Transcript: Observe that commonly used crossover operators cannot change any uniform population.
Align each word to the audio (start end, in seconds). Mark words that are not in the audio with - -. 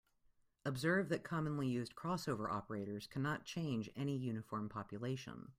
Observe 0.65 1.09
that 1.09 1.23
commonly 1.23 1.67
used 1.67 1.93
crossover 1.95 2.51
operators 2.51 3.05
cannot 3.05 3.45
change 3.45 3.87
any 3.95 4.17
uniform 4.17 4.67
population. 4.67 5.47